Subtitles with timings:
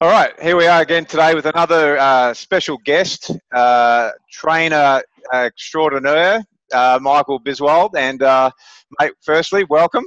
[0.00, 5.00] All right, here we are again today with another uh, special guest, uh, trainer
[5.32, 6.42] extraordinaire,
[6.72, 7.90] uh, Michael Biswald.
[7.96, 8.50] And, uh,
[8.98, 10.02] mate, firstly, welcome.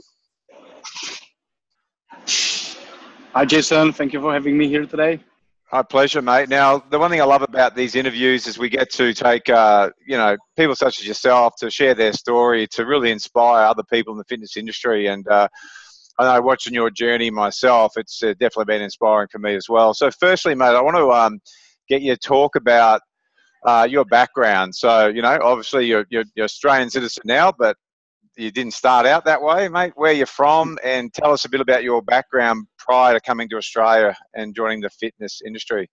[3.34, 3.94] Hi, Jason.
[3.94, 5.22] Thank you for having me here today.
[5.72, 6.50] My pleasure, mate.
[6.50, 9.90] Now, the one thing I love about these interviews is we get to take, uh,
[10.06, 14.12] you know, people such as yourself to share their story, to really inspire other people
[14.14, 15.08] in the fitness industry.
[15.08, 15.48] And uh,
[16.20, 19.94] I know watching your journey myself, it's uh, definitely been inspiring for me as well.
[19.94, 21.40] So, firstly, mate, I want to um,
[21.88, 23.02] get you to talk about
[23.66, 24.74] uh, your background.
[24.76, 27.76] So, you know, obviously you're, you're, you're Australian citizen now, but
[28.38, 29.94] you didn't start out that way, mate.
[29.96, 33.58] Where you're from, and tell us a bit about your background prior to coming to
[33.58, 35.90] Australia and joining the fitness industry.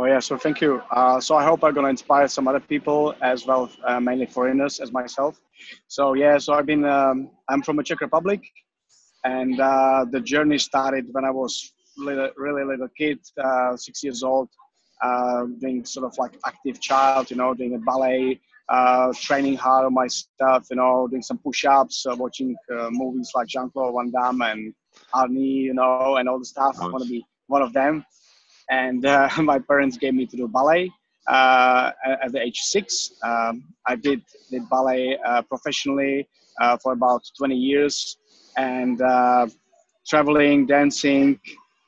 [0.00, 0.80] Oh yeah, so thank you.
[0.92, 4.78] Uh, so I hope I'm gonna inspire some other people as well, uh, mainly foreigners
[4.78, 5.40] as myself.
[5.86, 6.84] So yeah, so I've been.
[6.84, 8.42] Um, I'm from the Czech Republic,
[9.24, 14.22] and uh, the journey started when I was little, really little kid, uh, six years
[14.22, 14.48] old,
[15.02, 19.86] uh, doing sort of like active child, you know, doing a ballet, uh, training hard
[19.86, 24.10] on my stuff, you know, doing some push-ups, uh, watching uh, movies like Jean-Claude Van
[24.10, 24.74] Damme and
[25.14, 26.76] Arnie, you know, and all the stuff.
[26.76, 26.84] Nice.
[26.84, 28.04] I want to be one of them.
[28.70, 30.90] And uh, my parents gave me to do ballet
[31.28, 33.12] uh, at the age six.
[33.24, 36.28] Um, I did did ballet uh, professionally
[36.82, 38.18] for about 20 years,
[38.56, 38.98] and
[40.06, 41.38] traveling, dancing,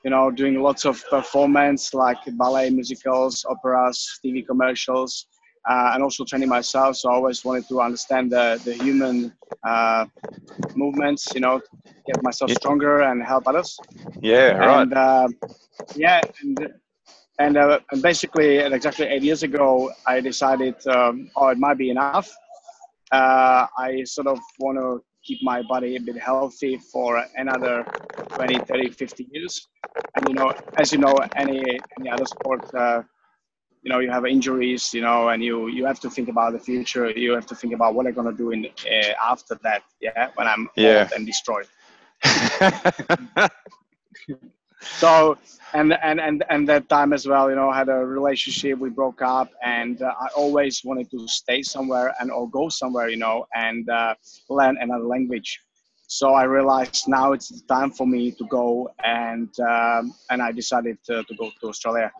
[0.04, 5.26] you know, doing lots of performance like ballet, musicals, operas, TV commercials
[5.68, 6.96] uh, and also training myself.
[6.96, 9.32] So I always wanted to understand the, the human
[9.66, 10.06] uh,
[10.74, 11.60] movements, you know,
[12.06, 13.78] get myself stronger and help others.
[14.20, 14.82] Yeah, right.
[14.82, 15.28] And uh,
[15.96, 16.72] yeah, and,
[17.40, 21.90] and, uh, and, basically, exactly eight years ago, I decided, um, oh, it might be
[21.90, 22.30] enough.
[23.10, 27.84] Uh, I sort of want to keep my body a bit healthy for another
[28.28, 29.66] 20, 30, 50 years.
[30.14, 33.02] And, you know, as you know, any, any other sport, uh,
[33.82, 36.58] you know you have injuries you know and you you have to think about the
[36.58, 39.82] future you have to think about what i'm going to do in uh, after that
[40.02, 41.04] yeah when i'm yeah.
[41.04, 41.66] old and destroyed
[44.80, 45.36] so
[45.74, 48.90] and and and and that time as well you know I had a relationship we
[48.90, 53.16] broke up and uh, i always wanted to stay somewhere and or go somewhere you
[53.16, 54.14] know and uh,
[54.48, 55.60] learn another language
[56.06, 60.50] so i realized now it's the time for me to go and um, and i
[60.50, 62.10] decided to, to go to australia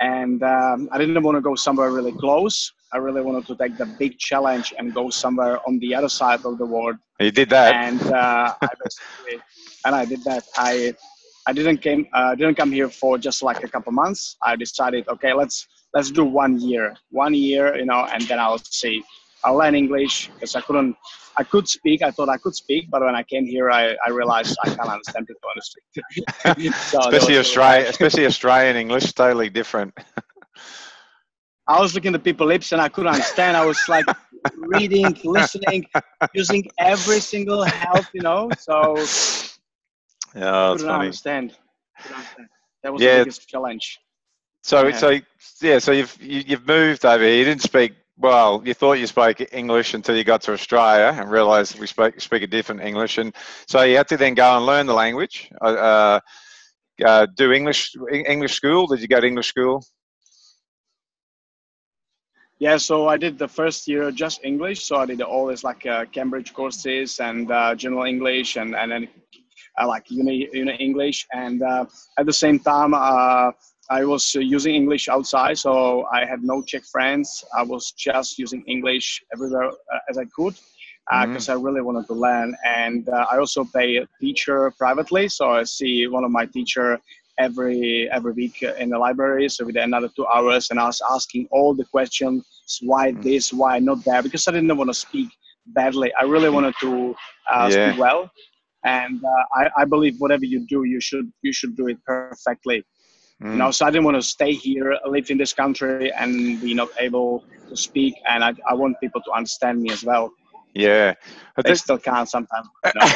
[0.00, 2.72] and um, I didn't want to go somewhere really close.
[2.92, 6.44] I really wanted to take the big challenge and go somewhere on the other side
[6.44, 6.96] of the world.
[7.20, 9.42] You did that, and uh, I basically,
[9.84, 10.44] and I did that.
[10.56, 10.94] I
[11.46, 14.36] I didn't came uh, didn't come here for just like a couple months.
[14.42, 18.58] I decided, okay, let's let's do one year, one year, you know, and then I'll
[18.58, 19.02] see.
[19.42, 20.96] I'll learn English because I couldn't
[21.36, 22.02] I could speak.
[22.02, 24.88] I thought I could speak, but when I came here, I, I realized I can't
[24.88, 26.70] understand people honestly.
[26.72, 29.94] so especially Australian, especially Australian English, totally different.
[31.66, 33.56] I was looking at people's lips and I couldn't understand.
[33.56, 34.04] I was like
[34.56, 35.86] reading, listening,
[36.34, 38.50] using every single help, you know.
[38.58, 38.96] So
[40.34, 41.56] yeah, couldn't understand.
[41.98, 42.48] understand.
[42.82, 43.18] That was yeah.
[43.18, 43.98] the biggest challenge.
[44.62, 44.96] So, yeah.
[44.96, 45.20] so
[45.62, 47.36] yeah, so you've you, have you have moved over here.
[47.36, 51.30] You didn't speak well, you thought you spoke English until you got to Australia and
[51.30, 53.34] realised we speak, speak a different English, and
[53.66, 55.50] so you had to then go and learn the language.
[55.60, 56.20] Uh, uh,
[57.04, 58.86] uh do English English school?
[58.86, 59.82] Did you go to English school?
[62.58, 64.84] Yeah, so I did the first year just English.
[64.84, 68.92] So I did all this like uh, Cambridge courses and uh, general English and and
[68.92, 69.08] then
[69.84, 71.26] like uni, uni English.
[71.32, 71.86] And uh,
[72.18, 73.52] at the same time, uh,
[73.90, 77.44] I was uh, using English outside, so I had no Czech friends.
[77.56, 80.54] I was just using English everywhere uh, as I could
[81.10, 81.66] because uh, mm-hmm.
[81.66, 82.54] I really wanted to learn.
[82.64, 87.00] And uh, I also pay a teacher privately, so I see one of my teacher
[87.38, 89.48] every every week in the library.
[89.48, 92.44] So we did another two hours, and I was asking all the questions:
[92.82, 93.22] why mm-hmm.
[93.22, 94.22] this, why not that?
[94.22, 95.30] Because I didn't want to speak
[95.66, 96.12] badly.
[96.20, 97.14] I really wanted to
[97.50, 97.90] uh, yeah.
[97.90, 98.30] speak well,
[98.84, 102.84] and uh, I, I believe whatever you do, you should you should do it perfectly.
[103.42, 103.52] Mm.
[103.52, 106.74] You know, so I didn't want to stay here, live in this country, and be
[106.74, 108.14] not able to speak.
[108.28, 110.32] And I, I want people to understand me as well.
[110.74, 111.14] Yeah,
[111.56, 112.68] but they still can't sometimes.
[112.84, 113.06] You know?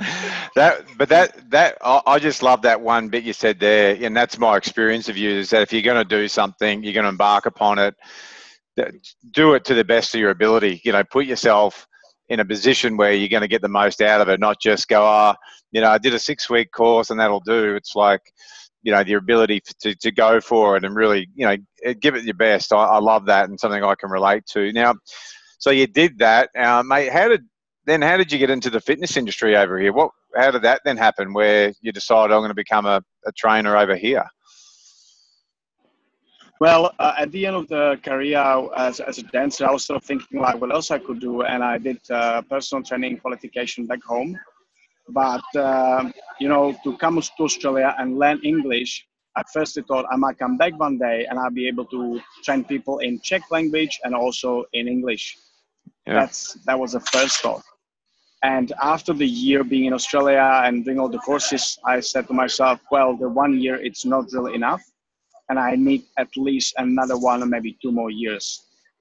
[0.56, 4.38] that, but that that I just love that one bit you said there, and that's
[4.38, 5.30] my experience of you.
[5.30, 7.94] Is that if you're going to do something, you're going to embark upon it,
[9.32, 10.80] do it to the best of your ability.
[10.84, 11.86] You know, put yourself
[12.32, 14.88] in a position where you're going to get the most out of it, not just
[14.88, 17.76] go, ah, oh, you know, I did a six week course and that'll do.
[17.76, 18.22] It's like,
[18.82, 21.56] you know, the ability to, to go for it and really, you know,
[22.00, 22.72] give it your best.
[22.72, 24.72] I, I love that and something I can relate to.
[24.72, 24.94] Now,
[25.58, 27.12] so you did that, uh, mate.
[27.12, 27.42] How did
[27.84, 29.92] then how did you get into the fitness industry over here?
[29.92, 31.34] What how did that then happen?
[31.34, 34.24] Where you decided I'm going to become a, a trainer over here?
[36.62, 38.38] Well, uh, at the end of the career
[38.76, 41.42] as, as a dancer, I was sort of thinking like what else I could do,
[41.42, 44.38] and I did uh, personal training qualification back home.
[45.08, 50.06] But uh, you know, to come to Australia and learn English, I first I thought
[50.12, 53.42] I might come back one day and I'll be able to train people in Czech
[53.50, 55.36] language and also in English.
[56.06, 56.20] Yeah.
[56.20, 57.64] That's that was the first thought.
[58.44, 62.34] And after the year being in Australia and doing all the courses, I said to
[62.34, 64.82] myself, well, the one year it's not really enough,
[65.52, 68.46] and I need at least another one or maybe two more years.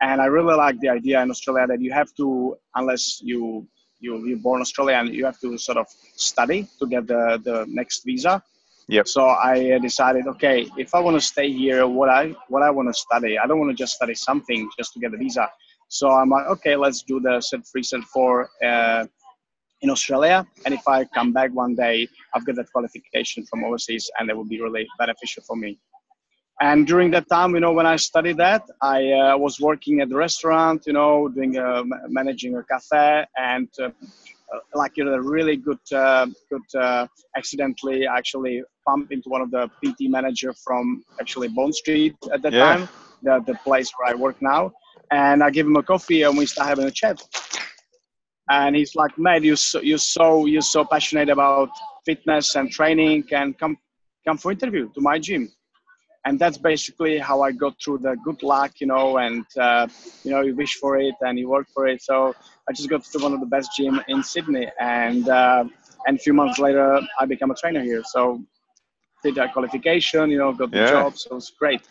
[0.01, 3.65] And I really like the idea in Australia that you have to, unless you
[4.03, 5.88] you you're born Australian, you have to sort of
[6.30, 8.33] study to get the the next visa.
[8.95, 9.07] Yep.
[9.15, 9.21] So
[9.51, 12.98] I decided, okay, if I want to stay here, what I what I want to
[13.07, 15.45] study, I don't want to just study something just to get a visa.
[15.98, 18.33] So I'm like, okay, let's do the Cert three, Cert four
[18.69, 19.03] uh,
[19.83, 20.38] in Australia.
[20.65, 21.98] And if I come back one day,
[22.33, 25.71] I've got that qualification from overseas, and it will be really beneficial for me.
[26.62, 30.10] And during that time, you know, when I studied that, I uh, was working at
[30.10, 35.13] the restaurant, you know, doing uh, managing a cafe, and uh, uh, like you know,
[35.13, 36.80] a really good, uh, good.
[36.80, 42.44] Uh, accidentally, actually bumped into one of the PT manager from actually Bond Street at
[42.44, 42.75] that yeah.
[42.75, 42.90] time,
[43.24, 44.72] the the place where I work now
[45.12, 47.22] and I give him a coffee and we start having a chat.
[48.50, 51.69] And he's like, "Man, you so, you're so you're so passionate about
[52.06, 53.78] fitness and training, and come
[54.28, 55.52] come for interview to my gym."
[56.24, 59.88] And that's basically how I got through the good luck, you know, and uh,
[60.24, 62.02] you know, you wish for it and you work for it.
[62.04, 62.36] So
[62.70, 65.64] I just got to one of the best gym in Sydney, and uh,
[66.06, 68.04] and a few months later, I became a trainer here.
[68.06, 68.44] So
[69.24, 70.92] did that qualification, you know, got the yeah.
[70.92, 71.82] job, so it's great.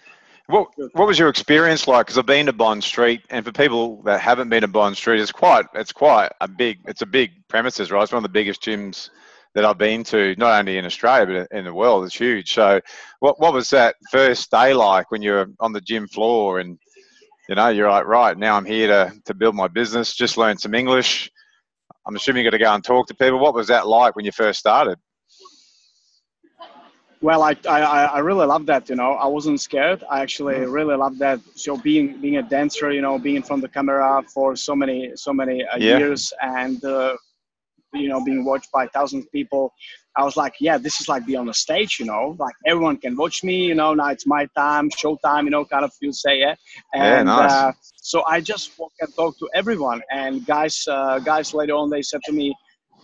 [0.46, 2.06] What What was your experience like?
[2.06, 5.20] Because I've been to Bond Street, and for people that haven't been to Bond Street,
[5.20, 8.02] it's quite it's quite a big it's a big premises, right?
[8.02, 9.10] It's one of the biggest gyms
[9.54, 12.04] that I've been to, not only in Australia but in the world.
[12.04, 12.52] It's huge.
[12.52, 12.80] So,
[13.20, 16.78] what what was that first day like when you're on the gym floor and
[17.48, 20.58] you know you're like, right now I'm here to to build my business, just learn
[20.58, 21.30] some English.
[22.06, 23.38] I'm assuming you got to go and talk to people.
[23.38, 24.98] What was that like when you first started?
[27.22, 28.88] Well, I, I, I really love that.
[28.88, 30.02] You know, I wasn't scared.
[30.08, 30.72] I actually mm.
[30.72, 31.38] really love that.
[31.54, 34.74] So being being a dancer, you know, being in front of the camera for so
[34.74, 35.98] many so many uh, yeah.
[35.98, 37.16] years, and uh,
[37.92, 39.72] you know, being watched by thousands of people,
[40.16, 41.98] I was like, yeah, this is like be on the stage.
[41.98, 43.66] You know, like everyone can watch me.
[43.66, 45.44] You know, now it's my time, show time.
[45.44, 46.54] You know, kind of you say, yeah.
[46.92, 47.50] And yeah, nice.
[47.50, 50.02] uh, so I just walk and talk to everyone.
[50.10, 52.54] And guys, uh, guys later on, they said to me,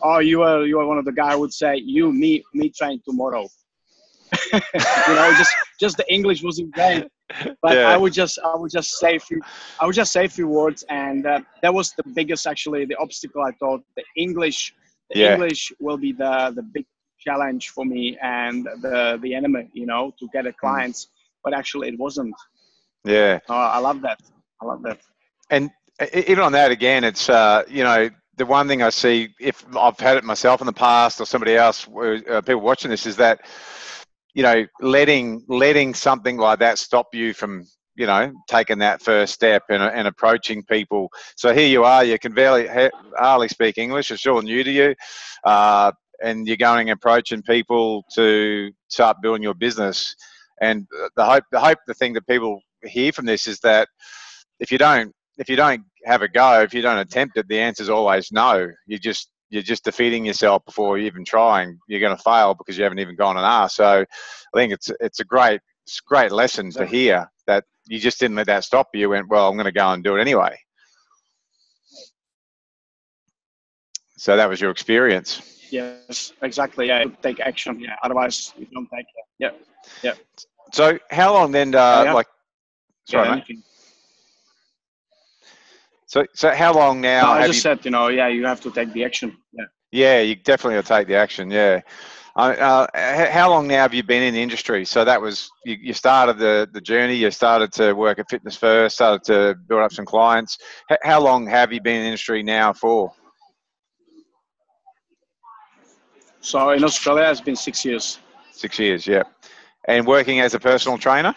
[0.03, 3.01] "Oh, you are you are one of the guys would say you me me train
[3.05, 3.47] tomorrow."
[4.53, 7.05] you know, just just the English wasn't great.
[7.63, 7.89] But yeah.
[7.89, 9.41] I would just I would just say a few
[9.81, 12.97] I would just say a few words, and uh, that was the biggest actually the
[12.97, 13.43] obstacle.
[13.43, 14.75] I thought the English
[15.11, 15.33] the yeah.
[15.35, 16.87] English will be the the big
[17.19, 19.69] challenge for me and the the enemy.
[19.73, 20.57] You know, to get a mm.
[20.57, 21.09] clients,
[21.43, 22.35] but actually it wasn't.
[23.05, 24.21] Yeah, uh, I love that.
[24.61, 25.01] I love that.
[25.51, 25.71] And
[26.13, 29.99] even on that again, it's uh, you know the one thing I see if I've
[29.99, 33.41] had it myself in the past or somebody else, uh, people watching this, is that
[34.37, 39.33] you know, letting letting something like that stop you from you know taking that first
[39.33, 41.09] step and, and approaching people.
[41.37, 42.69] So here you are, you can barely
[43.17, 44.11] hardly speak English.
[44.11, 44.95] It's all new to you,
[45.45, 45.91] uh,
[46.23, 50.15] and you're going approaching people to start building your business.
[50.61, 53.89] And the hope, the hope, the thing that people hear from this is that
[54.61, 57.59] if you don't if you don't have a go, if you don't attempt it, the
[57.59, 58.71] answer is always no.
[58.87, 61.79] You just you're just defeating yourself before you even trying.
[61.89, 63.77] You're going to fail because you haven't even gone and asked.
[63.77, 67.99] So I think it's it's a great it's a great lesson to hear that you
[67.99, 69.01] just didn't let that stop you.
[69.01, 70.59] You went, well, I'm going to go and do it anyway.
[74.19, 75.41] So that was your experience.
[75.71, 76.89] Yes, exactly.
[76.89, 77.81] Yeah, take action.
[77.81, 79.25] Yeah, otherwise you don't take it.
[79.39, 79.51] Yeah,
[80.03, 80.15] yeah.
[80.73, 81.75] So how long then?
[81.75, 82.13] Uh, yeah.
[82.13, 82.27] Like,
[83.07, 83.57] sorry, yeah,
[86.07, 87.23] so, so how long now?
[87.23, 89.37] No, I just you, said, you know, yeah, you have to take the action.
[89.53, 89.65] Yeah.
[89.93, 91.51] Yeah, you definitely will take the action.
[91.51, 91.81] Yeah.
[92.37, 94.85] Uh, uh, how long now have you been in the industry?
[94.85, 97.15] So that was you, you, started the, the journey.
[97.15, 98.97] You started to work at Fitness First.
[98.97, 100.59] Started to build up some clients.
[100.93, 103.11] H- how long have you been in the industry now for?
[106.41, 108.19] So in Australia, it's been six years.
[108.53, 109.23] Six years, yeah.
[109.89, 111.35] And working as a personal trainer.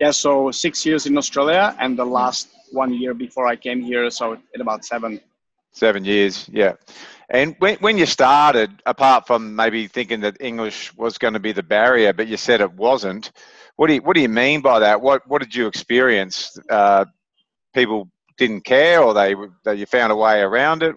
[0.00, 4.10] Yeah, so six years in Australia, and the last one year before I came here,
[4.10, 5.20] so in about seven.
[5.72, 6.74] Seven years, yeah.
[7.28, 11.52] And when, when you started, apart from maybe thinking that English was going to be
[11.52, 13.30] the barrier, but you said it wasn't,
[13.76, 15.00] what do you, what do you mean by that?
[15.00, 16.58] What, what did you experience?
[16.68, 17.04] Uh,
[17.72, 19.34] people didn't care, or they
[19.64, 20.96] that you found a way around it?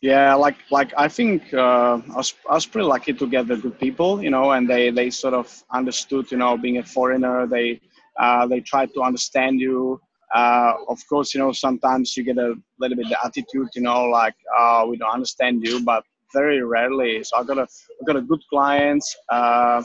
[0.00, 3.56] Yeah, like like I think uh, I was I was pretty lucky to get the
[3.56, 7.46] good people, you know, and they they sort of understood, you know, being a foreigner,
[7.46, 7.80] they
[8.20, 10.00] uh, they try to understand you.
[10.34, 14.04] Uh, of course, you know, sometimes you get a little bit the attitude, you know,
[14.04, 17.24] like uh, we don't understand you, but very rarely.
[17.24, 19.82] So I got a I got a good clients, uh,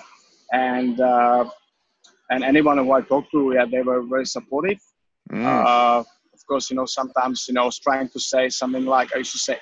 [0.51, 1.49] and uh,
[2.29, 4.79] and anyone who I talked to, yeah, they were very supportive.
[5.31, 6.05] Mm
[6.45, 9.17] of course, you know, sometimes, you know, I was trying to say something like I
[9.19, 9.57] used to say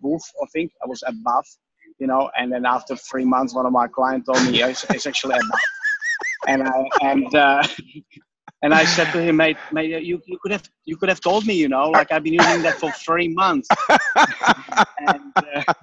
[0.00, 1.44] booth, I think I was above,
[1.98, 5.06] you know, and then after three months, one of my clients told me it's, it's
[5.06, 5.60] actually above.
[6.46, 7.62] And I, and, uh,
[8.62, 11.46] and I said to him, mate, mate, you, you could have, you could have told
[11.46, 13.68] me, you know, like I've been using that for three months.
[15.08, 15.74] and, uh,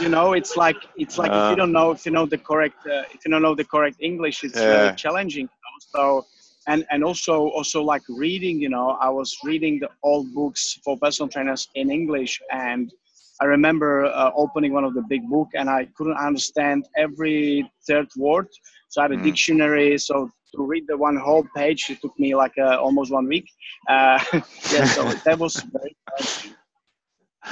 [0.00, 1.54] you know it's like it's like uh, if you uh.
[1.56, 4.44] don't know if you know the correct uh, if you don't know the correct english
[4.44, 4.82] it's yeah.
[4.82, 5.48] really challenging
[5.80, 6.24] so
[6.68, 10.96] and and also also like reading you know i was reading the old books for
[10.98, 12.92] personal trainers in english and
[13.40, 18.08] i remember uh, opening one of the big book and i couldn't understand every third
[18.16, 18.48] word.
[18.90, 19.24] So i had a mm.
[19.24, 19.98] dictionary.
[19.98, 23.48] So to read the one whole page it took me like uh, almost one week.
[23.88, 24.18] Uh,
[24.72, 25.94] yeah so that was very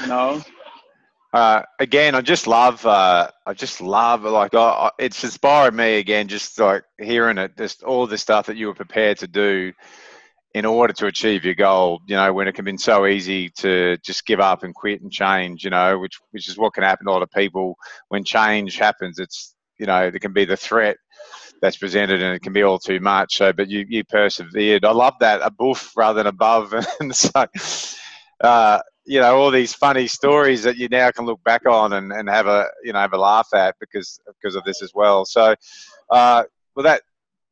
[0.02, 0.42] you know.
[1.32, 6.28] Uh, again, I just love, uh, I just love, like, I, it's inspired me again,
[6.28, 9.72] just like hearing it, just all the stuff that you were prepared to do
[10.56, 12.00] in order to achieve your goal.
[12.06, 15.12] You know, when it can be so easy to just give up and quit and
[15.12, 15.64] change.
[15.64, 17.76] You know, which which is what can happen to a lot of people
[18.08, 19.18] when change happens.
[19.18, 20.96] It's you know, there can be the threat
[21.60, 23.36] that's presented and it can be all too much.
[23.36, 24.86] So, but you you persevered.
[24.86, 27.46] I love that above rather than above, and so.
[28.40, 32.12] Uh, you know all these funny stories that you now can look back on and,
[32.12, 35.24] and have a you know have a laugh at because because of this as well.
[35.24, 35.54] So,
[36.10, 36.42] uh,
[36.74, 37.02] well that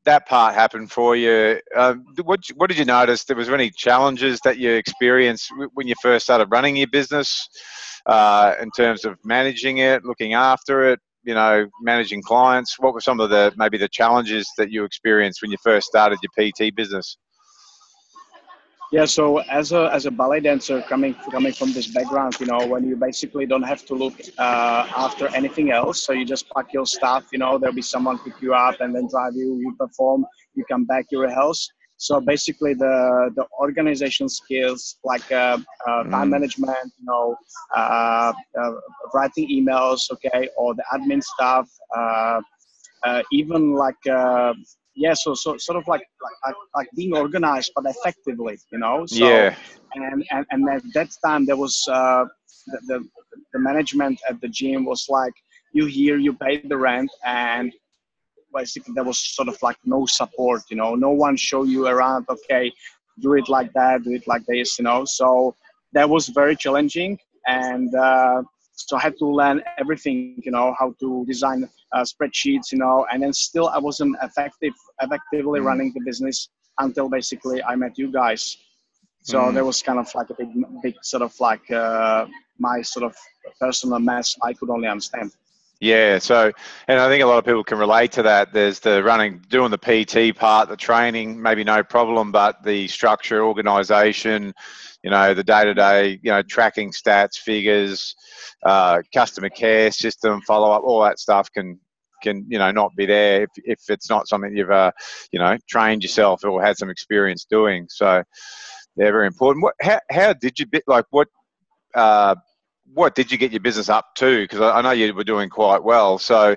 [0.04, 1.60] that part happened for you.
[1.76, 3.24] Um, what what did you notice?
[3.24, 7.48] There was any challenges that you experienced when you first started running your business
[8.06, 11.00] uh, in terms of managing it, looking after it.
[11.24, 12.78] You know, managing clients.
[12.78, 16.18] What were some of the maybe the challenges that you experienced when you first started
[16.22, 17.16] your PT business?
[18.92, 22.66] Yeah, so as a as a ballet dancer coming coming from this background, you know,
[22.66, 26.72] when you basically don't have to look uh, after anything else, so you just pack
[26.72, 29.74] your stuff, you know, there'll be someone pick you up and then drive you, you
[29.78, 30.24] perform,
[30.54, 31.68] you come back, you rehearse.
[31.96, 36.36] So basically, the the organization skills like uh, uh, time mm.
[36.36, 37.36] management, you know,
[37.74, 38.72] uh, uh,
[39.14, 41.68] writing emails, okay, or the admin stuff,
[43.04, 43.96] uh, even like
[44.96, 49.04] yeah so, so sort of like, like like being organized but effectively you know?
[49.06, 49.54] So, yeah.
[49.94, 52.24] and, and and at that time there was uh
[52.66, 53.08] the, the,
[53.52, 55.34] the management at the gym was like
[55.72, 57.72] you here you pay the rent and
[58.54, 60.94] basically there was sort of like no support you know?
[60.94, 62.72] No one show you around okay
[63.20, 65.04] do it like that do it like this you know?
[65.04, 65.56] So
[65.92, 68.42] that was very challenging and uh,
[68.76, 73.06] so I had to learn everything, you know, how to design uh, spreadsheets, you know,
[73.12, 75.64] and then still I wasn't effective, effectively mm.
[75.64, 78.56] running the business until basically I met you guys.
[79.22, 79.54] So mm.
[79.54, 80.48] there was kind of like a big,
[80.82, 82.26] big sort of like uh,
[82.58, 83.16] my sort of
[83.60, 85.32] personal mess I could only understand.
[85.84, 86.50] Yeah, so
[86.88, 88.54] and I think a lot of people can relate to that.
[88.54, 93.44] There's the running, doing the PT part, the training, maybe no problem, but the structure,
[93.44, 94.54] organisation,
[95.02, 98.16] you know, the day to day, you know, tracking stats, figures,
[98.64, 101.78] uh, customer care system, follow up, all that stuff can
[102.22, 104.90] can you know not be there if, if it's not something you've uh,
[105.32, 107.86] you know trained yourself or had some experience doing.
[107.90, 108.22] So
[108.96, 109.62] they're very important.
[109.62, 111.28] What how, how did you bit like what
[111.94, 112.36] uh,
[112.92, 114.42] what did you get your business up to?
[114.42, 116.18] Because I, I know you were doing quite well.
[116.18, 116.54] So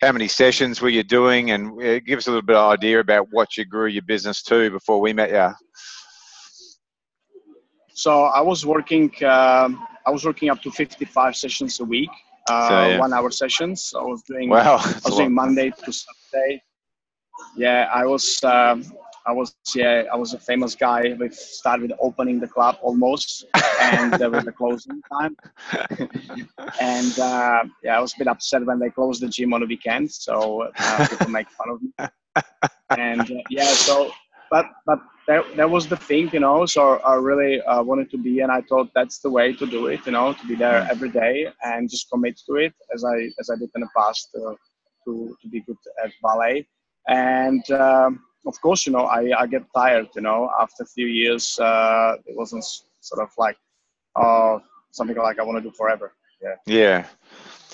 [0.00, 3.00] how many sessions were you doing and uh, give us a little bit of idea
[3.00, 5.54] about what you grew your business to before we met you
[7.94, 9.12] so I was working.
[9.24, 12.10] Um, I was working up to 55 sessions a week,
[12.50, 12.98] uh, so, yeah.
[12.98, 13.92] one hour sessions.
[13.96, 14.48] I was doing.
[14.48, 16.62] Wow, I was doing Monday to Saturday.
[17.56, 18.42] Yeah, I was.
[18.42, 18.92] Um,
[19.26, 19.54] I was.
[19.74, 21.14] Yeah, I was a famous guy.
[21.18, 23.46] We started with opening the club almost,
[23.80, 25.36] and there was the closing time.
[26.80, 29.66] and uh, yeah, I was a bit upset when they closed the gym on the
[29.66, 31.90] weekend, so uh, people make fun of me.
[32.90, 34.10] and uh, yeah, so
[34.52, 34.98] but but
[35.28, 36.66] that, that was the thing, you know.
[36.66, 39.86] So I really uh, wanted to be, and I thought that's the way to do
[39.86, 40.90] it, you know, to be there mm.
[40.90, 44.28] every day and just commit to it, as I as I did in the past,
[44.36, 44.54] uh,
[45.04, 46.66] to to be good at ballet.
[47.08, 50.50] And um, of course, you know, I, I get tired, you know.
[50.60, 52.64] After a few years, uh, it wasn't
[53.00, 53.56] sort of like
[54.16, 54.58] uh,
[54.90, 56.12] something like I want to do forever.
[56.42, 56.56] Yeah.
[56.66, 57.06] Yeah.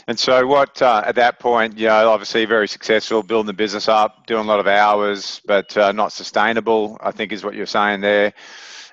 [0.07, 3.89] And so, what uh, at that point, you know, obviously very successful, building the business
[3.89, 6.97] up, doing a lot of hours, but uh, not sustainable.
[7.03, 8.33] I think is what you're saying there.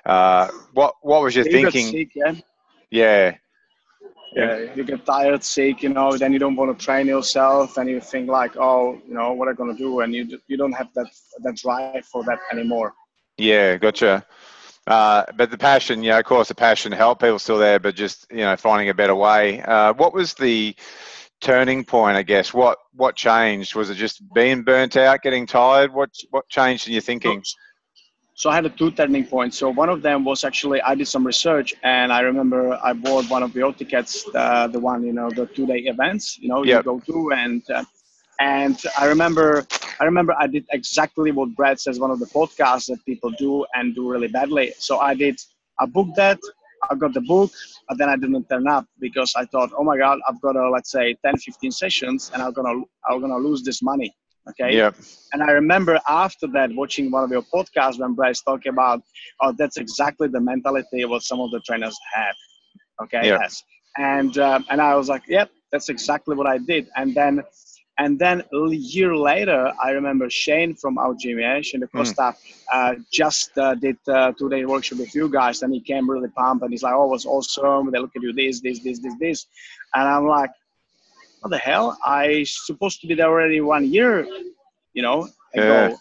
[0.04, 1.86] Uh, what What was your You thinking?
[1.88, 2.34] sick, yeah?
[2.90, 3.36] Yeah,
[4.36, 7.88] yeah, you get tired, sick, you know, then you don't want to train yourself, and
[7.88, 10.00] you think like, oh, you know, what am I gonna do?
[10.00, 11.08] And you you don't have that
[11.42, 12.94] that drive for that anymore.
[13.38, 14.24] yeah, gotcha.
[14.86, 17.96] Uh, but the passion, yeah, of course, the passion to help people still there, but
[17.96, 19.60] just you know, finding a better way.
[19.62, 20.76] Uh, what was the
[21.40, 22.16] turning point?
[22.16, 23.74] I guess what what changed?
[23.74, 25.92] Was it just being burnt out, getting tired?
[25.92, 27.42] What what changed in your thinking?
[28.36, 29.58] So I had a two turning points.
[29.58, 33.30] So one of them was actually I did some research, and I remember I bought
[33.30, 36.48] one of the old tickets, the the one you know the two day events, you
[36.48, 36.78] know, Yep.
[36.78, 37.84] you go to, and uh,
[38.40, 39.66] and I remember
[40.00, 43.66] I remember I did exactly what Brad says one of the podcasts that people do
[43.74, 44.74] and do really badly.
[44.78, 45.40] So I did
[45.80, 46.40] I booked that.
[46.90, 47.52] I got the book,
[47.88, 50.70] but then I didn't turn up because I thought, oh my God, I've got, uh,
[50.70, 54.14] let's say, 10, 15 sessions and I'm to, I'm going to lose this money.
[54.50, 54.76] Okay.
[54.76, 54.92] Yeah,
[55.32, 59.02] And I remember after that watching one of your podcasts when Bryce talking about,
[59.40, 62.34] oh, that's exactly the mentality what some of the trainers have.
[63.02, 63.28] Okay.
[63.28, 63.38] Yeah.
[63.40, 63.62] Yes.
[63.98, 66.88] And um, and I was like, yep, that's exactly what I did.
[66.96, 67.42] And then
[67.98, 71.98] and then a year later, I remember Shane from our gym, yeah, Shane Hmm.
[71.98, 72.34] Costa,
[72.72, 76.28] uh, just uh, did uh, two day workshop with you guys, and he came really
[76.28, 77.90] pumped, and he's like, "Oh, it was awesome!
[77.90, 79.46] They look at you, this, this, this, this, this,"
[79.94, 80.50] and I'm like,
[81.40, 81.98] "What the hell?
[82.04, 84.26] I supposed to be there already one year,
[84.92, 85.96] you know, ago." Yeah.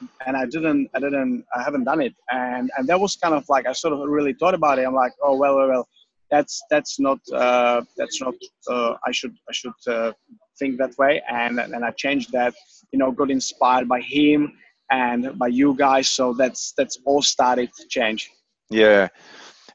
[0.00, 3.34] And, and I didn't, I didn't, I haven't done it, and and that was kind
[3.34, 4.86] of like I sort of really thought about it.
[4.86, 5.88] I'm like, oh well, well, well,
[6.30, 8.34] that's that's not uh, that's not
[8.68, 10.12] uh, I should I should uh,
[10.58, 12.54] think that way and and I changed that
[12.92, 14.52] you know got inspired by him
[14.90, 18.30] and by you guys so that's that's all started to change
[18.70, 19.08] yeah.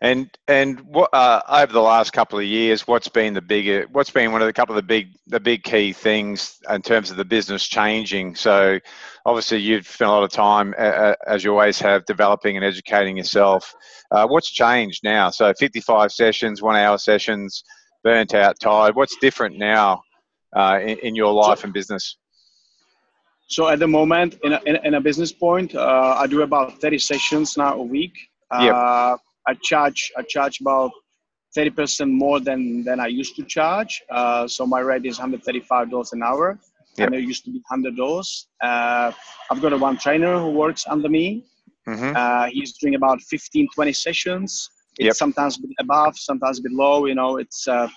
[0.02, 3.86] And and what uh, over the last couple of years, what's been the bigger?
[3.92, 7.12] What's been one of the couple of the big the big key things in terms
[7.12, 8.36] of the business changing?
[8.36, 8.80] So,
[9.26, 13.18] obviously, you've spent a lot of time, uh, as you always have, developing and educating
[13.18, 13.76] yourself.
[14.10, 15.32] Uh, what's changed now?
[15.32, 17.62] So, 55 sessions, one hour sessions,
[18.02, 18.96] burnt out, tired.
[18.96, 20.02] What's different now
[20.56, 22.16] uh, in, in your life and business?
[23.52, 26.44] so at the moment in a, in a, in a business point uh, I do
[26.44, 28.14] about 30 sessions now a week
[28.52, 29.20] uh, Yep.
[29.48, 30.92] I charge I charge about
[31.58, 36.24] 30% more than than I used to charge uh, so my rate is $135 an
[36.24, 36.60] hour
[36.98, 37.08] Yep.
[37.08, 39.12] and it used to be $100 uh,
[39.50, 41.28] I've got a one trainer who works under me
[41.88, 44.50] hmm Uh, he's doing about 15, 20 sessions.
[45.00, 45.16] It's Yep.
[45.24, 46.98] sometimes a bit above, sometimes a bit low.
[47.10, 47.88] You know, it's uh,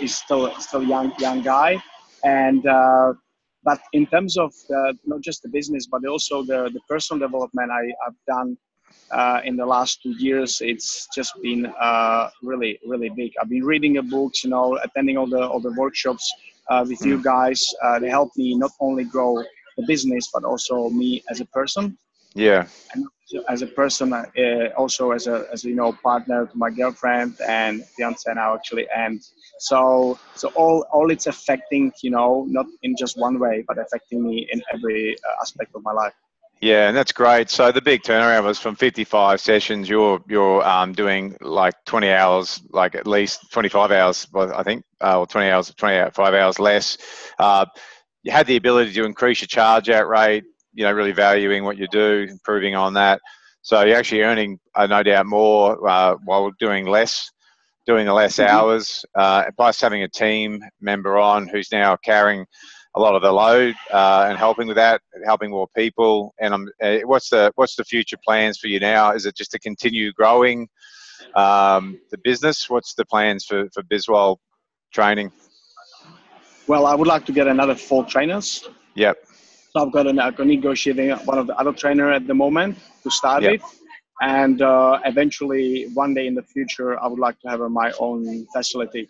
[0.00, 1.70] he's still still young young guy,
[2.40, 3.08] and uh,
[3.68, 7.68] but in terms of uh, not just the business, but also the the personal development
[7.80, 8.48] I, I've done
[9.10, 13.32] uh, in the last two years, it's just been uh, really really big.
[13.40, 16.24] I've been reading the books, you know, attending all the all the workshops
[16.70, 17.62] uh, with you guys.
[17.82, 19.36] Uh, they help me not only grow
[19.76, 21.96] the business, but also me as a person
[22.34, 23.04] Yeah, And
[23.48, 24.24] as a person, uh,
[24.76, 29.20] also as a as you know partner to my girlfriend and fiance now actually, and
[29.58, 34.22] so so all all it's affecting you know not in just one way, but affecting
[34.22, 36.14] me in every uh, aspect of my life.
[36.60, 37.50] Yeah, and that's great.
[37.50, 39.88] So the big turnaround was from 55 sessions.
[39.88, 45.20] You're you're um, doing like 20 hours, like at least 25 hours, I think, uh,
[45.20, 46.96] or 20 hours, 25 hours less.
[47.38, 47.66] Uh,
[48.22, 50.44] you had the ability to increase your charge out rate.
[50.74, 53.20] You know, really valuing what you do, improving on that.
[53.62, 57.30] So you're actually earning, uh, no doubt, more uh, while doing less,
[57.86, 58.38] doing the less Mhm.
[58.38, 59.04] hours.
[59.14, 62.46] Uh, plus having a team member on who's now carrying
[62.96, 66.34] a lot of the load uh, and helping with that, helping more people.
[66.40, 69.12] And um, uh, what's the what's the future plans for you now?
[69.12, 70.68] Is it just to continue growing
[71.34, 72.68] um, the business?
[72.68, 74.38] What's the plans for for Biswell
[74.92, 75.30] training?
[76.66, 78.68] Well, I would like to get another four trainers.
[78.94, 79.16] Yep.
[79.70, 83.10] So I've got an got negotiating one of the other trainer at the moment to
[83.10, 83.62] start with,
[84.22, 88.46] and uh, eventually one day in the future I would like to have my own
[88.54, 89.08] facility.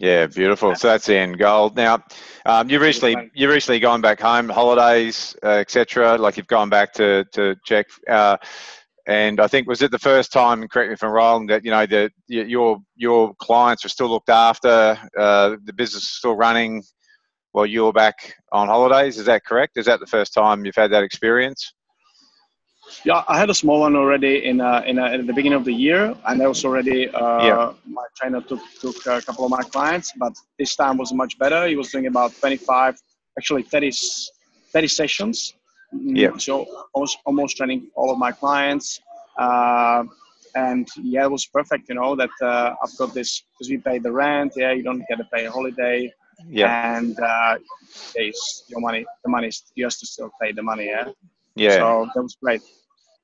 [0.00, 0.74] Yeah, beautiful.
[0.74, 1.70] So that's the end goal.
[1.74, 2.02] Now,
[2.44, 6.18] um, you recently you've recently gone back home, holidays, uh, etc.
[6.18, 7.86] Like you've gone back to to Czech.
[8.08, 8.36] Uh,
[9.06, 10.66] and I think was it the first time?
[10.66, 11.46] Correct me if I'm wrong.
[11.46, 14.98] That you know that your your clients are still looked after.
[15.16, 16.82] Uh, the business is still running
[17.52, 19.18] while you're back on holidays.
[19.18, 19.76] Is that correct?
[19.76, 21.72] Is that the first time you've had that experience?
[23.04, 25.64] Yeah, I had a small one already in uh, in uh, at the beginning of
[25.64, 27.72] the year, and I was already uh, Yeah.
[27.98, 31.66] my trainer took took a couple of my clients, but this time was much better.
[31.66, 32.94] He was doing about 25,
[33.38, 34.30] actually 30, s-
[34.72, 35.54] 30 sessions.
[35.94, 36.32] Mm, Yeah.
[36.38, 39.00] So almost, almost training all of my clients.
[39.38, 40.04] Uh,
[40.54, 41.88] and yeah, it was perfect.
[41.88, 44.52] You know that uh, I've got this because we pay the rent.
[44.56, 46.10] Yeah, you don't get to pay a holiday.
[46.48, 46.72] Yeah.
[46.72, 47.56] And uh,
[48.14, 49.04] it's your money.
[49.24, 50.86] The money you have to still pay the money.
[50.86, 51.06] Yeah.
[51.54, 51.76] Yeah.
[51.76, 52.62] So that was great.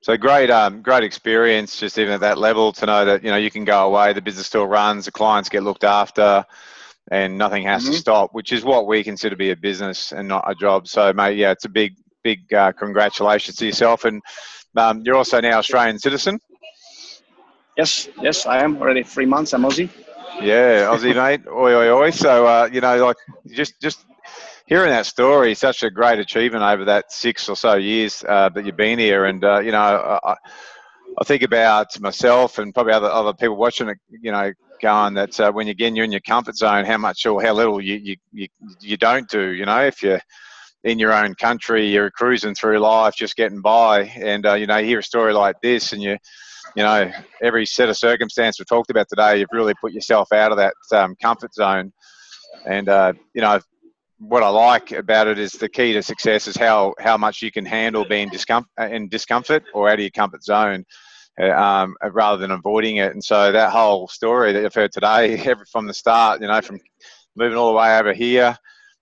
[0.03, 1.79] So great, um, great experience.
[1.79, 4.21] Just even at that level to know that you know you can go away, the
[4.21, 6.43] business still runs, the clients get looked after,
[7.11, 7.91] and nothing has mm-hmm.
[7.91, 8.33] to stop.
[8.33, 10.87] Which is what we consider to be a business and not a job.
[10.87, 14.23] So, mate, yeah, it's a big, big uh, congratulations to yourself, and
[14.75, 16.39] um, you're also now Australian citizen.
[17.77, 19.53] Yes, yes, I am already three months.
[19.53, 19.89] I'm Aussie.
[20.41, 22.09] Yeah, Aussie mate, oi oi oi.
[22.09, 23.17] So uh, you know, like
[23.47, 24.03] just just
[24.71, 28.65] hearing that story, such a great achievement over that six or so years uh, that
[28.65, 29.77] you've been here, and uh, you know,
[30.23, 30.35] I,
[31.19, 35.37] I, think about myself and probably other other people watching it, you know, going that
[35.41, 38.15] uh, when again you're in your comfort zone, how much or how little you you
[38.31, 38.47] you,
[38.79, 39.49] you don't do.
[39.49, 40.21] You know, if you're
[40.85, 44.77] in your own country, you're cruising through life, just getting by, and uh, you know,
[44.77, 46.17] you hear a story like this, and you
[46.77, 47.11] you know,
[47.43, 50.75] every set of circumstance we've talked about today, you've really put yourself out of that
[50.93, 51.91] um, comfort zone.
[52.65, 53.59] And, uh, you know,
[54.21, 57.51] what I like about it is the key to success is how, how much you
[57.51, 60.85] can handle being discom- uh, in discomfort or out of your comfort zone
[61.41, 63.13] uh, um, rather than avoiding it.
[63.13, 66.79] And so that whole story that you've heard today, from the start, you know, from
[67.35, 68.55] moving all the way over here,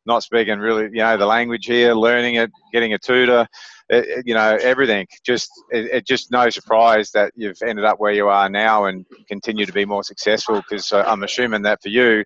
[0.06, 3.46] not speaking really, you know, the language here, learning it, getting a tutor,
[3.90, 5.06] it, you know, everything.
[5.26, 9.06] Just it, it, just no surprise that you've ended up where you are now and
[9.28, 10.62] continue to be more successful.
[10.70, 12.24] Because uh, I'm assuming that for you,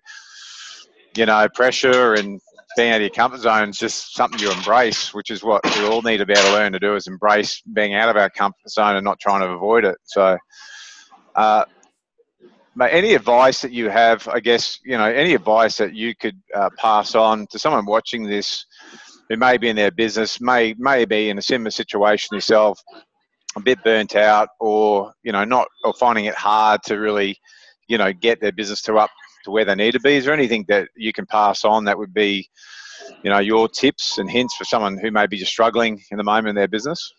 [1.16, 2.40] you know, pressure and
[2.76, 5.86] being out of your comfort zone is just something you embrace, which is what we
[5.86, 8.30] all need to be able to learn to do is embrace being out of our
[8.30, 9.96] comfort zone and not trying to avoid it.
[10.04, 10.36] So,
[11.34, 11.64] uh,
[12.80, 16.70] any advice that you have, I guess, you know, any advice that you could uh,
[16.76, 18.66] pass on to someone watching this
[19.28, 22.80] who may be in their business, may may be in a similar situation yourself,
[23.56, 27.36] a bit burnt out, or you know, not or finding it hard to really,
[27.88, 29.10] you know, get their business to up
[29.44, 30.16] to where they need to be.
[30.16, 32.48] Is there anything that you can pass on that would be,
[33.22, 36.24] you know, your tips and hints for someone who may be just struggling in the
[36.24, 37.12] moment in their business?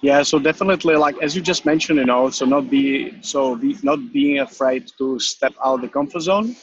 [0.00, 3.76] Yeah, so definitely, like as you just mentioned, you know, so not be so be,
[3.82, 6.54] not being afraid to step out of the comfort zone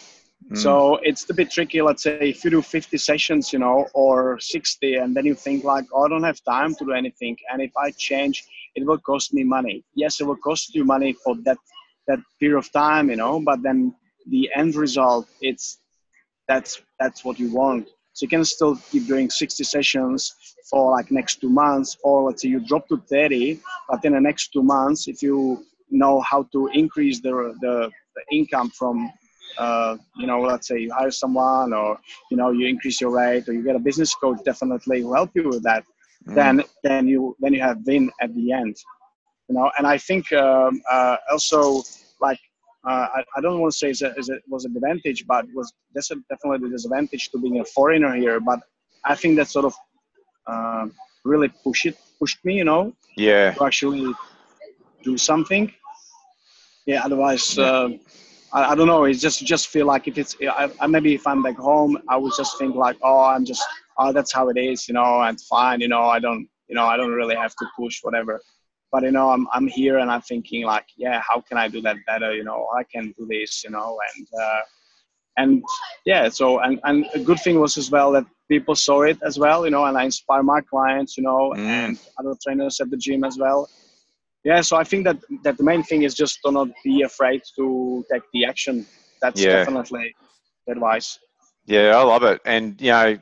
[0.52, 0.58] Mm.
[0.58, 1.82] So it's a bit tricky.
[1.82, 5.64] Let's say if you do 50 sessions, you know, or 60, and then you think
[5.64, 9.00] like, oh, I don't have time to do anything, and if I change, it will
[9.00, 9.84] cost me money.
[9.96, 11.58] Yes, it will cost you money for that
[12.08, 13.96] that period of time, you know, but then
[14.28, 15.80] the end result, it's
[16.48, 17.88] that's that's what you want.
[18.14, 20.34] So you can still keep doing 60 sessions
[20.70, 23.60] for like next two months, or let's say you drop to 30,
[23.90, 28.38] but in the next two months, if you know how to increase the the, the
[28.38, 29.12] income from
[29.58, 31.98] uh, you know, let's say you hire someone or,
[32.30, 35.32] you know, you increase your rate or you get a business coach definitely will help
[35.34, 35.84] you with that.
[36.28, 36.36] Mm.
[36.36, 38.76] Then, then you, then you have win at the end,
[39.48, 41.84] you know, and I think um, uh, also
[42.20, 42.40] like,
[42.86, 46.68] uh, I, I, don't want to say it was an advantage, but it was definitely
[46.68, 48.40] a disadvantage to being a foreigner here.
[48.40, 48.60] But
[49.04, 49.74] I think that sort of
[50.48, 50.88] uh,
[51.24, 54.14] really pushed it, pushed me, you know, yeah, to actually
[55.04, 55.74] do something.
[56.86, 57.58] Yeah, otherwise.
[57.58, 57.90] Uh,
[58.54, 59.04] I, I don't know.
[59.04, 62.18] It's just just feel like if it's I, I, maybe if I'm back home, I
[62.18, 63.64] would just think like, oh, I'm just
[63.98, 66.86] oh that's how it is, you know, and fine, you know, I don't you know
[66.86, 68.42] I don't really have to push whatever.
[68.96, 71.82] But you know, I'm I'm here and I'm thinking like, yeah, how can I do
[71.82, 72.34] that better?
[72.34, 74.62] You know, I can do this, you know, and uh,
[75.38, 75.64] and
[76.06, 79.38] yeah, so and and a good thing was as well that people saw it as
[79.38, 81.60] well, you know, and I inspire my clients, you know, mm.
[81.60, 83.68] and other trainers at the gym as well
[84.46, 87.42] yeah so i think that that the main thing is just to not be afraid
[87.56, 88.86] to take the action
[89.22, 89.54] that's yeah.
[89.58, 90.16] definitely
[90.70, 91.20] advice
[91.66, 93.18] yeah i love it and you know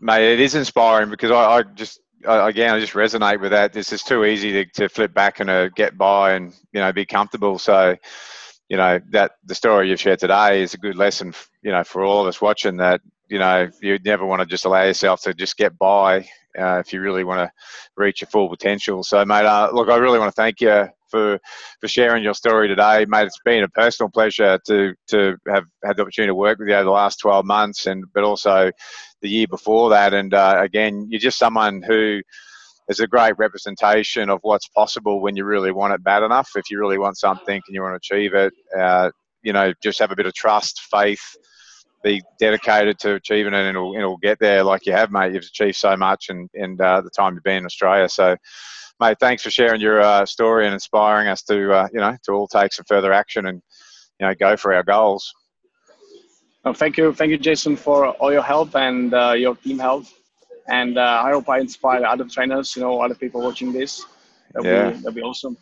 [0.00, 3.72] mate it is inspiring because i, I just I, again i just resonate with that
[3.72, 6.92] this is too easy to, to flip back and uh, get by and you know
[6.92, 7.96] be comfortable so
[8.68, 11.32] you know that the story you've shared today is a good lesson
[11.62, 14.64] you know for all of us watching that you know you never want to just
[14.64, 16.26] allow yourself to just get by
[16.58, 17.50] uh, if you really want to
[17.96, 19.02] reach your full potential.
[19.02, 21.38] So, mate, uh, look, I really want to thank you for
[21.80, 23.26] for sharing your story today, mate.
[23.26, 26.74] It's been a personal pleasure to to have had the opportunity to work with you
[26.74, 28.72] over the last 12 months, and but also
[29.22, 30.12] the year before that.
[30.12, 32.20] And uh, again, you're just someone who
[32.88, 36.50] is a great representation of what's possible when you really want it bad enough.
[36.56, 39.10] If you really want something and you want to achieve it, uh,
[39.42, 41.36] you know, just have a bit of trust, faith
[42.04, 45.32] be dedicated to achieving it and it'll, it'll get there like you have, mate.
[45.32, 48.08] You've achieved so much and, and uh, the time you've been in Australia.
[48.08, 48.36] So,
[49.00, 52.32] mate, thanks for sharing your uh, story and inspiring us to, uh, you know, to
[52.32, 53.62] all take some further action and,
[54.20, 55.32] you know, go for our goals.
[56.64, 57.12] Well, thank you.
[57.12, 60.06] Thank you, Jason, for all your help and uh, your team help.
[60.66, 64.06] And uh, I hope I inspire other trainers, you know, other people watching this.
[64.52, 64.90] That'll, yeah.
[64.90, 65.58] be, that'll be awesome.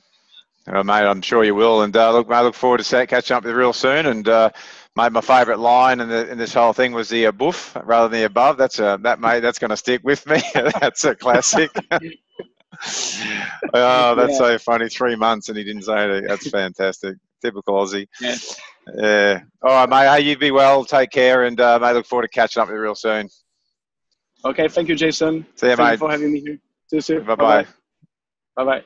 [0.64, 1.82] Uh, mate, I'm sure you will.
[1.82, 4.06] And uh, look, mate, I look forward to catching up with you real soon.
[4.06, 4.50] And uh,
[4.94, 8.20] mate, my favourite line in, the, in this whole thing was the above rather than
[8.20, 8.58] the above.
[8.58, 9.40] That's a that mate.
[9.40, 10.40] That's going to stick with me.
[10.54, 11.70] that's a classic.
[13.74, 14.38] oh, that's yeah.
[14.38, 14.88] so funny.
[14.88, 16.24] Three months and he didn't say it.
[16.26, 17.16] That's fantastic.
[17.42, 18.06] Typical Aussie.
[18.20, 18.36] Yeah.
[18.96, 19.40] Yeah.
[19.62, 20.16] All right, mate.
[20.16, 20.84] Hey, you be well.
[20.84, 23.28] Take care, and uh, mate, look forward to catching up with you real soon.
[24.44, 24.68] Okay.
[24.68, 25.46] Thank you, Jason.
[25.54, 25.92] See you, thank mate.
[25.92, 26.58] You for having me here.
[26.88, 27.24] See you soon.
[27.24, 27.66] Bye bye.
[28.56, 28.82] Bye bye.